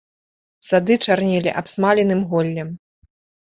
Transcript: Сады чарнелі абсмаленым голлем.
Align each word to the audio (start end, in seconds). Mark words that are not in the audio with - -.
Сады 0.69 0.93
чарнелі 1.09 1.53
абсмаленым 1.63 2.25
голлем. 2.35 2.75